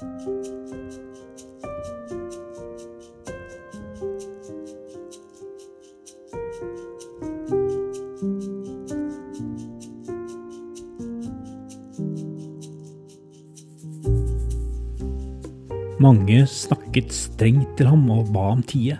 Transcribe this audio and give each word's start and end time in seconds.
Mange 0.00 0.08
snakket 16.48 17.12
strengt 17.12 17.76
til 17.76 17.90
ham 17.90 18.06
og 18.08 18.32
ba 18.32 18.46
om 18.54 18.62
tie, 18.64 18.96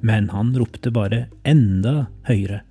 men 0.00 0.32
han 0.32 0.56
ropte 0.56 0.88
bare 0.88 1.28
enda 1.44 2.08
høyere. 2.24 2.64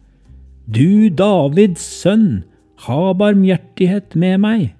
Du 0.66 1.14
Davids 1.14 1.86
sønn, 1.86 2.41
ha 2.89 3.14
barmhjertighet 3.14 4.18
med 4.18 4.41
meg! 4.41 4.73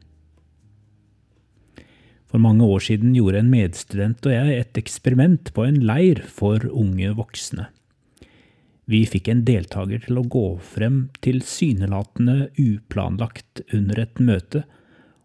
For 2.38 2.43
mange 2.45 2.67
år 2.69 2.83
siden 2.85 3.15
gjorde 3.17 3.39
en 3.41 3.47
medstudent 3.49 4.27
og 4.29 4.33
jeg 4.35 4.57
et 4.59 4.78
eksperiment 4.78 5.47
på 5.55 5.64
en 5.65 5.79
leir 5.89 6.19
for 6.21 6.61
unge 6.69 7.09
voksne. 7.18 7.64
Vi 8.86 9.00
fikk 9.09 9.32
en 9.32 9.41
deltaker 9.47 10.04
til 10.04 10.19
å 10.21 10.23
gå 10.36 10.43
frem 10.61 11.00
tilsynelatende 11.25 12.51
uplanlagt 12.61 13.64
under 13.73 14.04
et 14.04 14.21
møte 14.21 14.61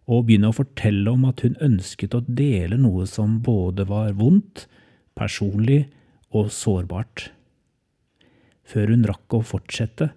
og 0.08 0.24
begynne 0.30 0.54
å 0.54 0.56
fortelle 0.56 1.12
om 1.12 1.28
at 1.28 1.44
hun 1.44 1.60
ønsket 1.60 2.16
å 2.16 2.22
dele 2.24 2.80
noe 2.80 3.04
som 3.04 3.42
både 3.44 3.84
var 3.92 4.16
vondt, 4.16 4.64
personlig 5.12 5.82
og 6.32 6.48
sårbart. 6.48 7.28
Før 8.64 8.96
hun 8.96 9.04
rakk 9.12 9.36
å 9.36 9.44
fortsette, 9.52 10.14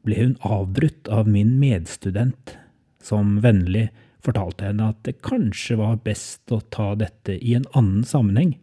ble 0.00 0.24
hun 0.24 0.36
avbrutt 0.40 1.12
av 1.12 1.28
min 1.28 1.58
medstudent, 1.60 2.56
som 3.04 3.36
vennlig 3.44 3.90
fortalte 4.24 4.68
henne 4.68 4.90
at 4.92 5.02
det 5.06 5.20
kanskje 5.24 5.78
var 5.80 6.00
best 6.04 6.50
å 6.54 6.60
ta 6.74 6.92
dette 6.98 7.36
i 7.38 7.54
en 7.58 7.68
annen 7.78 8.06
sammenheng. 8.06 8.56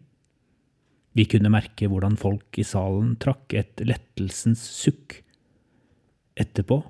Vi 1.16 1.24
kunne 1.32 1.52
merke 1.52 1.88
hvordan 1.88 2.18
folk 2.20 2.58
i 2.60 2.66
salen 2.66 3.14
trakk 3.22 3.54
et 3.56 3.80
lettelsens 3.80 4.60
sukk. 4.60 5.22
Etterpå 6.36 6.82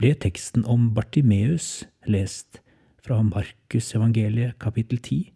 ble 0.00 0.10
teksten 0.18 0.64
om 0.66 0.88
Bartimeus 0.96 1.84
lest 2.10 2.58
fra 3.00 3.20
Markusevangeliet 3.22 4.58
kapittel 4.62 4.98
10, 4.98 5.30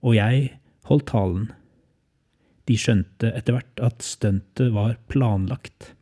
og 0.00 0.16
jeg 0.16 0.46
holdt 0.88 1.10
talen. 1.12 1.50
De 2.64 2.76
skjønte 2.80 3.32
etter 3.36 3.58
hvert 3.58 3.82
at 3.84 4.04
stuntet 4.06 4.72
var 4.72 4.96
planlagt. 5.12 5.92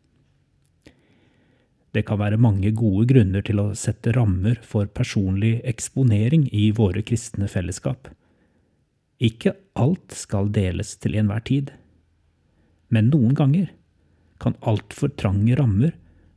Det 1.99 2.05
kan 2.07 2.21
være 2.21 2.39
mange 2.39 2.71
gode 2.79 3.09
grunner 3.11 3.43
til 3.43 3.59
å 3.59 3.73
sette 3.75 4.13
rammer 4.15 4.61
for 4.63 4.87
personlig 4.87 5.57
eksponering 5.67 6.45
i 6.55 6.69
våre 6.71 7.03
kristne 7.03 7.49
fellesskap. 7.51 8.13
Ikke 9.19 9.57
alt 9.75 10.15
skal 10.15 10.53
deles 10.55 10.93
til 11.03 11.17
enhver 11.19 11.43
tid. 11.49 11.73
Men 12.95 13.11
noen 13.11 13.35
ganger 13.35 13.73
kan 14.39 14.55
altfor 14.63 15.11
trange 15.19 15.57
rammer 15.59 15.97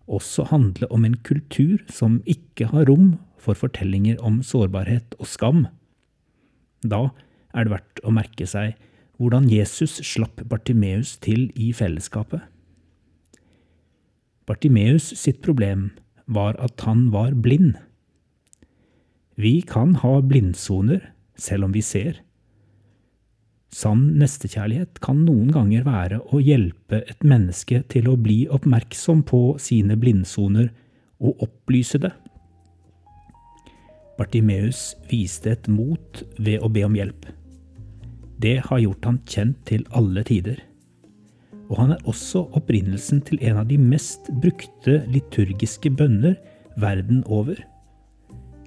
også 0.09 0.47
handle 0.49 0.89
om 0.89 1.05
en 1.05 1.19
kultur 1.21 1.83
som 1.93 2.23
ikke 2.25 2.71
har 2.73 2.89
rom 2.89 3.19
for 3.37 3.53
fortellinger 3.53 4.17
om 4.25 4.41
sårbarhet 4.41 5.13
og 5.19 5.29
skam. 5.29 5.67
Da 6.81 7.11
er 7.53 7.67
det 7.67 7.75
verdt 7.75 8.01
å 8.01 8.15
merke 8.17 8.49
seg 8.49 8.73
hvordan 9.21 9.45
Jesus 9.53 9.99
slapp 10.09 10.41
Bartimeus 10.49 11.19
til 11.21 11.51
i 11.53 11.69
fellesskapet. 11.77 12.41
Bartimeus 14.51 15.05
sitt 15.15 15.39
problem 15.45 15.93
var 16.27 16.57
at 16.59 16.81
han 16.83 17.05
var 17.13 17.31
blind. 17.39 17.77
Vi 19.39 19.61
kan 19.63 19.93
ha 20.01 20.17
blindsoner 20.19 21.05
selv 21.39 21.69
om 21.69 21.71
vi 21.71 21.79
ser. 21.79 22.17
Sann 23.71 24.09
nestekjærlighet 24.19 24.99
kan 24.99 25.21
noen 25.23 25.53
ganger 25.55 25.85
være 25.87 26.19
å 26.35 26.41
hjelpe 26.43 26.99
et 27.07 27.23
menneske 27.23 27.79
til 27.93 28.09
å 28.11 28.17
bli 28.19 28.41
oppmerksom 28.51 29.21
på 29.29 29.55
sine 29.63 29.95
blindsoner 29.95 30.67
og 31.23 31.45
opplyse 31.47 32.01
det. 32.03 32.11
Bartimeus 34.19 34.97
viste 35.07 35.55
et 35.55 35.71
mot 35.71 36.25
ved 36.35 36.59
å 36.59 36.67
be 36.67 36.83
om 36.89 36.99
hjelp. 36.99 37.23
Det 38.43 38.57
har 38.67 38.83
gjort 38.83 39.07
han 39.07 39.23
kjent 39.23 39.63
til 39.71 39.87
alle 39.95 40.25
tider. 40.27 40.59
Og 41.71 41.77
han 41.79 41.93
er 41.95 42.07
også 42.09 42.43
opprinnelsen 42.57 43.21
til 43.23 43.39
en 43.47 43.61
av 43.61 43.69
de 43.69 43.77
mest 43.79 44.27
brukte 44.43 44.99
liturgiske 45.11 45.93
bønner 45.95 46.35
verden 46.81 47.23
over. 47.31 47.55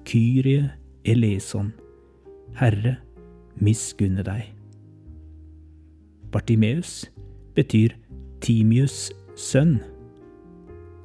Kyrie 0.05 0.71
eleison, 1.05 1.71
Herre, 2.57 2.97
miskunne 3.61 4.25
deg. 4.25 4.49
Bartimeus 6.33 7.05
betyr 7.55 7.93
Timius' 8.43 9.11
sønn. 9.37 9.77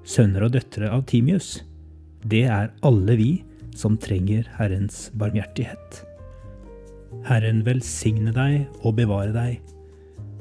Sønner 0.04 0.48
og 0.48 0.56
døtre 0.56 0.88
av 0.90 1.04
Timius, 1.08 1.60
det 2.24 2.46
er 2.48 2.72
alle 2.86 3.16
vi 3.20 3.30
som 3.76 3.98
trenger 4.00 4.48
Herrens 4.56 5.08
barmhjertighet. 5.20 6.00
Herren 7.28 7.60
velsigne 7.66 8.32
deg 8.34 8.64
og 8.80 8.96
bevare 8.98 9.32
deg. 9.36 9.60